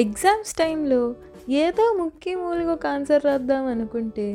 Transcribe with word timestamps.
Exams 0.00 0.52
టైంలో 0.54 1.00
ఏదో 1.62 1.92
ముఖ్య 2.00 2.34
మూలిగా 2.34 2.72
ఒక 2.72 2.86
ఆన్సర్ 2.86 3.24
రాద్దాం 3.24 3.66
అనుకుంటే 3.66 4.26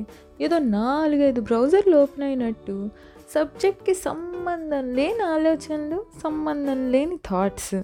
ఏదో 0.41 0.59
నాలుగైదు 0.59 1.41
బ్రౌజర్లు 1.41 1.97
ఓపెన్ 1.97 2.23
అయినట్టు 2.23 2.75
సబ్జెక్ట్కి 3.35 3.93
సంబంధం 3.93 4.93
లేని 4.93 5.23
ఆలోచనలు 5.35 6.05
సంబంధం 6.23 6.91
లేని 6.91 7.17
థాట్స్ 7.29 7.75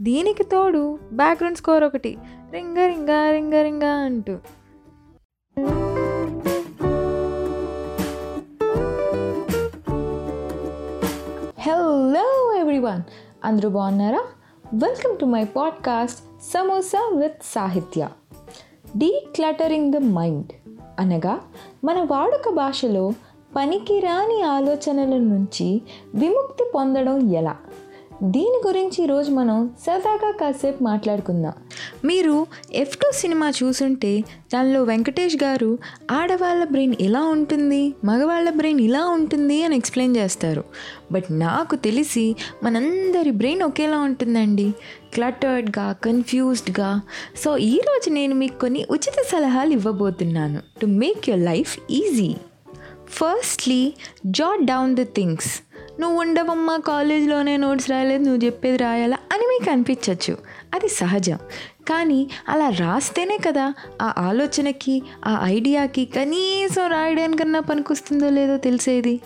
దీనికి 0.00 0.44
తోడు 0.44 0.84
బ్యాక్గ్రౌండ్ 1.12 1.58
స్కోర్ 1.58 1.84
ఒకటి 1.84 2.12
రింగ 2.52 2.78
రింగ 2.86 3.10
రింగ 3.30 3.54
రింగ 3.62 3.84
అంటూ. 4.06 4.36
హలో 11.60 12.26
ఎవ్రీవన్ 12.60 13.02
అందరూ 13.44 13.68
బాగున్నారా? 13.70 14.22
Welcome 14.74 15.18
to 15.18 15.24
my 15.24 15.44
podcast 15.44 16.20
samosa 16.52 17.12
with 17.16 17.42
Sahitya 17.44 18.08
decluttering 19.34 19.92
the 19.92 19.96
mind 19.96 20.52
అనగా 20.98 21.40
మన 21.84 22.02
వాడుక 22.02 22.48
భాషలో 22.48 23.12
పనికిరాని 23.56 24.42
ఆలోచనల 24.42 25.16
నుంచి 25.16 25.82
విముక్తి 26.14 26.64
పొందడం 26.74 27.30
ఎలా? 27.30 27.56
దీని 28.22 28.62
గురించి 28.66 29.04
ఈరోజు 29.04 29.30
మనం 29.30 29.70
సరదాగా 29.86 30.32
కాసేపు 30.40 30.84
మాట్లాడుకుందాం. 30.84 31.52
మీరు 32.04 32.46
ఎఫ్ 32.72 32.96
టూ 32.96 33.10
సినిమా 33.14 33.52
చూసుంటే 33.62 34.20
దానిలో 34.54 34.82
వెంకటేష్ 34.82 35.36
గారు 35.36 35.78
ఆడవాళ్ళ 36.10 36.64
బ్రెయిన్ 36.64 36.94
ఇలా 37.00 37.20
ఉంటుంది 37.20 37.94
మగవాళ్ళ 38.04 38.50
బ్రెయిన్ 38.50 38.80
ఇలా 38.80 39.06
ఉంటుంది 39.06 39.62
అని 39.62 39.76
ఎక్స్ప్లెయిన్ 39.76 40.16
చేస్తారు. 40.16 40.64
బట్ 41.12 41.24
నాకు 41.30 41.76
తెలిసి 41.76 42.36
మనందరి 42.64 43.30
బ్రెయిన్ 43.30 43.62
ఒకేలా 43.62 43.98
ఉంటుందండి. 43.98 44.74
క్లటర్డ్గా 45.14 45.92
కన్ఫ్యూజ్డ్గా 45.92 47.00
సో 47.36 47.56
ఈరోజు 47.56 48.10
నేను 48.10 48.34
మీకు 48.34 48.58
కొన్ని 48.58 48.86
ఉచిత 48.90 49.22
సలహాలు 49.28 49.70
ఇవ్వబోతున్నాను. 49.70 50.60
To 50.80 50.86
make 50.86 51.30
your 51.30 51.44
life 51.44 51.78
easy. 51.90 52.34
Firstly 53.08 53.92
jot 54.26 54.64
down 54.64 54.96
the 54.96 55.02
things 55.02 55.67
నువ్వు 56.00 56.20
ఉండవమ్మా 56.20 56.76
కాలేజ్లోనే 56.76 57.56
నోట్స్ 57.56 57.90
రాయలేదు 57.90 58.22
నువ్వు 58.22 58.44
చెప్పేది 58.44 58.76
రాయాలా? 58.76 59.16
అని 59.32 59.46
మీకు 59.46 59.70
అనిపించవచ్చు 59.70 60.38
అది 60.74 60.88
సహజం. 60.88 61.36
కానీ 61.88 62.30
అలా 62.48 62.68
రాస్తేనే 62.68 63.38
కదా 63.38 63.74
ఆ 64.02 64.14
ఆలోచనకి 64.18 65.02
ఆ 65.26 65.40
ఐడియాకి 65.42 66.04
కనీసం 66.04 66.86
రాయడానికన్నా 66.86 67.60
పనికొస్తుందో 67.60 68.30
లేదో 68.30 68.56
తెలిసేది. 68.56 69.20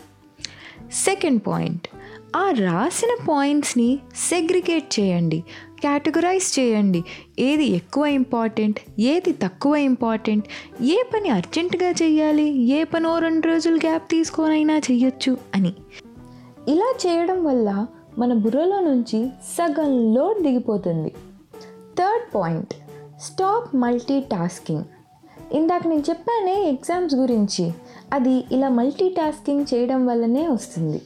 Second 0.92 1.42
point. 1.46 1.88
ఆ 2.36 2.50
రాసిన 2.50 3.26
పాయింట్స్ని 3.28 3.98
సెగ్రిగేట్ 4.16 5.00
చేయండి 5.00 5.44
కేటగరైజ్ 5.82 6.58
చేయండి. 6.58 7.04
ఏది 7.38 7.64
ఎక్కువ 7.64 8.06
ఇంపార్టెంట్ 8.06 8.80
ఏది 8.98 9.32
తక్కువ 9.32 9.76
ఇంపార్టెంట్ 9.76 10.46
ఏ 10.82 11.02
పని 11.14 11.28
అర్జెంటుగా 11.28 11.90
చేయాలి 11.90 12.58
ఏ 12.58 12.84
పని 12.84 13.06
ఓ 13.06 13.18
రెండు 13.18 13.46
రోజులు 13.46 13.76
గ్యాప్ 13.76 14.10
తీసుకోనైనా 14.10 14.78
చెయ్యొచ్చు 14.78 15.36
అని. 15.54 15.74
ఇలా 16.68 16.94
చేయడం 17.06 17.44
వల్ల 17.44 17.86
మన 18.18 18.32
బుర్రలో 18.32 18.80
నుంచి 18.80 19.28
సగం 19.28 20.14
లోడ్ 20.14 20.42
దిగిపోతుంది. 20.42 21.08
Third 21.98 22.34
point 22.34 22.74
stop 23.20 23.76
multi 23.76 24.20
tasking 24.20 24.84
ఇందాక 25.52 25.86
నేను 25.86 26.02
చెప్పానే 26.10 26.62
ఎగ్జామ్స్ 26.62 27.14
గురించి. 27.14 27.72
అది 28.12 28.44
ఇలా 28.52 28.68
మల్టీ 28.68 29.08
టాస్కింగ్ 29.08 29.66
చేయడం 29.74 30.06
వల్లనే 30.06 30.48
వస్తుంది. 30.48 31.02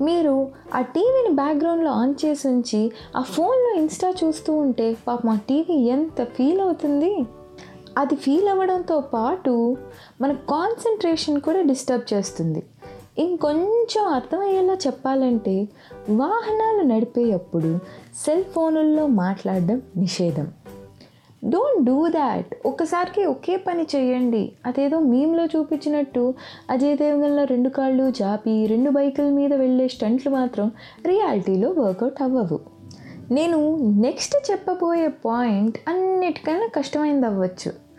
మీరు 0.00 0.48
ఆ 0.74 0.80
టీవీని 0.80 1.34
బ్యాక్గ్రౌండ్లో 1.34 1.90
ఆన్ 1.90 2.14
చేసి 2.24 2.48
ఉంచి 2.48 2.92
ఆ 3.16 3.22
ఫోన్లో 3.22 3.80
ఇన్స్టా 3.80 4.14
చూస్తూ 4.24 4.54
ఉంటే 4.54 4.96
పాప 5.08 5.26
మా 5.26 5.36
టీవీ 5.48 5.74
ఎంత 5.74 6.24
ఫీల్ 6.24 6.60
అవుతుంది? 6.60 7.26
అది 7.98 8.14
ఫీల్ 8.14 8.48
అవ్వడంతో 8.48 9.00
పాటు 9.00 9.76
మన 10.20 10.32
కాన్సన్ట్రేషన్ 10.32 11.40
కూడా 11.40 11.60
డిస్టర్బ్ 11.60 12.14
చేస్తుంది. 12.14 12.62
ఇంకొంచెం 13.18 14.04
అర్థమయ్యేలా 14.06 14.74
చెప్పాలంటే 14.74 15.68
వాహనాలు 16.10 16.88
నడిపేటప్పుడు 16.88 17.78
సెల్ 18.26 18.44
ఫోనుల్లో 18.44 19.06
మాట్లాడడం 19.06 19.82
నిషేధం. 19.96 20.48
డోంట్ 21.48 21.86
డూ 21.86 22.08
దాట్ 22.08 22.46
ఒకసారికి 22.66 23.24
ఒకే 23.24 23.56
పని 23.56 23.86
చేయండి. 23.96 24.52
అదేదో 24.66 24.98
మేంలో 24.98 25.44
చూపించినట్టు 25.44 26.34
అజయ్ 26.70 26.96
దేవగన్లో 26.96 27.44
రెండు 27.44 27.68
కాళ్ళు 27.68 28.10
జాపి 28.10 28.66
రెండు 28.66 28.90
బైకుల 28.90 29.24
మీద 29.24 29.54
వెళ్ళే 29.54 29.88
స్టంట్లు 29.88 30.32
మాత్రం 30.32 30.70
రియాలిటీలో 31.06 31.70
వర్కౌట్ 31.70 32.22
అవ్వవు. 32.22 32.60
నేను 33.30 33.76
నెక్స్ట్ 34.00 34.50
చెప్పబోయే 34.50 35.08
పాయింట్ 35.08 35.78
అన్నిటికన్నా 35.88 36.68
కష్టమైనది 36.76 37.26
అవ్వచ్చు. 37.26 37.91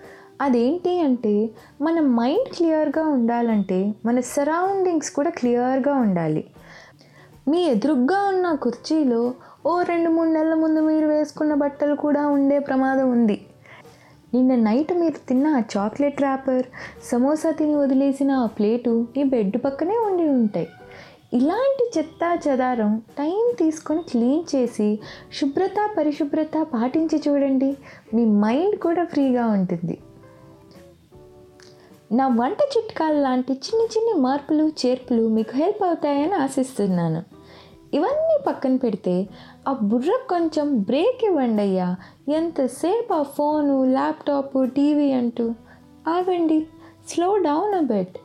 అదేంటి 0.43 0.93
అంటే 0.99 1.49
మన 1.81 1.99
మైండ్ 1.99 2.49
క్లియర్గా 2.55 3.03
ఉండాలంటే 3.07 3.79
మన 4.05 4.19
సరౌండింగ్స్ 4.19 5.11
కూడా 5.11 5.29
క్లియర్గా 5.29 5.93
ఉండాలి. 5.95 6.43
మీ 7.47 7.61
ఎదురుగ్గా 7.63 8.19
ఉన్న 8.27 8.53
కుర్చీలో 8.55 9.33
ఓ 9.65 9.81
రెండు 9.81 10.09
మూడు 10.09 10.29
నెలల 10.29 10.53
ముందు 10.53 10.79
మీరు 10.79 11.07
వేసుకున్న 11.07 11.53
బట్టలు 11.53 11.95
కూడా 11.95 12.27
ఉండే 12.27 12.59
ప్రమాదం 12.59 13.11
ఉంది. 13.11 13.37
నిన్న 14.33 14.55
నైట్ 14.55 14.93
మీరు 14.93 15.17
తిన్న 15.27 15.47
ఆ 15.47 15.61
చాక్లెట్ 15.73 16.21
ర్యాపర్ 16.21 16.63
సమోసా 17.11 17.51
తిని 17.51 17.75
వదిలేసిన 17.75 18.31
ఆ 18.31 18.45
ప్లేటు 18.45 18.93
మీ 19.17 19.23
బెడ్ 19.23 19.57
పక్కనే 19.65 19.97
ఉండి 19.97 20.25
ఉంటాయి. 20.29 20.67
ఇలాంటి 21.33 21.83
చెత్త 21.97 22.39
చెదారం 22.47 23.01
టైం 23.19 23.55
తీసుకొని 23.59 24.01
క్లీన్ 24.11 24.43
చేసి 24.55 24.99
శుభ్రత 25.41 25.89
పరిశుభ్రత 25.97 26.65
పాటించి 26.73 27.21
చూడండి. 27.27 27.69
మీ 28.13 28.25
మైండ్ 28.25 28.75
కూడా 28.79 29.05
ఫ్రీగా 29.05 29.45
ఉంటుంది. 29.47 29.97
నా 32.13 32.28
వంట 32.28 32.57
చిట్కాలు 32.78 33.22
లాంటి 33.22 33.53
చిన్ని 33.53 33.85
చిన్ని 33.85 34.22
మార్పులు 34.22 34.63
చేర్పులు 34.63 35.28
మీకు 35.28 35.56
హెల్ప్ 35.56 35.84
అవుతాయని 35.84 36.34
ఆశిస్తున్నాను. 36.34 37.24
ఇవన్నీ 37.94 38.38
పక్కన 38.47 38.75
పెడితే 38.75 39.28
ఆ 39.68 39.74
బుర్ర 39.74 40.19
కొంచెం 40.29 40.79
బ్రేక్ 40.79 41.25
ఇవ్వండి 41.25 41.62
అయ్యా 41.62 41.96
ఎంతసేపు 42.29 43.13
ఆ 43.13 43.22
ఫోను 43.22 43.84
ల్యాప్టాప్ 43.84 44.69
టీవీ 44.75 45.12
అంటూ? 45.12 45.53
ఆగండి 46.07 46.68
slow 47.07 47.38
down 47.38 47.73
a 47.73 47.79
bit 47.79 48.18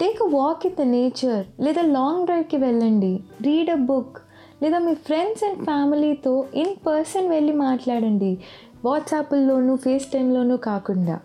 take 0.00 0.22
a 0.22 0.28
walk 0.30 0.66
in 0.66 0.76
the 0.76 0.80
nature 0.80 1.46
లేదా 1.60 1.82
లాంగ్ 1.82 2.24
డ్రైవ్కి 2.24 2.56
వెళ్ళండి. 2.56 3.20
రీడ్ 3.40 3.70
అ 3.70 3.74
బుక్ 3.74 4.18
లేదా 4.62 4.78
మీ 4.78 4.94
ఫ్రెండ్స్ 4.94 5.44
అండ్ 5.44 5.64
ఫ్యామిలీతో 5.64 6.44
ఇన్ 6.54 6.86
పర్సన్ 6.86 7.28
వెళ్ళి 7.28 7.52
మాట్లాడండి. 7.52 8.38
వాట్సాప్ల్లోనూ 8.84 9.76
ఫేస్ 9.76 10.12
టైంలోనూ 10.12 10.56
కాకుండా. 10.56 11.20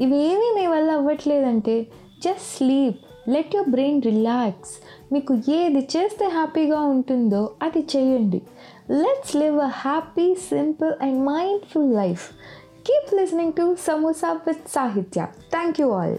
ఇవేమీ 0.00 0.60
మీ 0.60 0.66
వల్ల 0.66 0.90
అవ్వట్లేదంటే 0.90 1.86
just 2.24 2.56
sleep 2.56 3.30
let 3.30 3.54
your 3.54 3.70
brain 3.70 4.02
relax 4.02 4.70
మీకు 5.12 5.34
ఏది 5.34 5.88
చేస్తే 5.96 6.26
హ్యాపీగా 6.28 6.80
ఉంటుందో 6.80 7.50
అది 7.62 7.86
చేయండి. 7.96 8.42
Let's 8.90 9.36
live 9.36 9.58
a 9.58 9.66
happy 9.66 10.34
simple 10.34 10.92
and 11.02 11.24
mindful 11.24 11.94
life 11.96 12.30
keep 12.86 13.14
listening 13.14 13.52
to 13.52 13.74
samosa 13.74 14.32
with 14.32 14.68
Sahitya 14.68 15.26
thank 15.50 15.80
you 15.80 15.90
all 15.90 16.18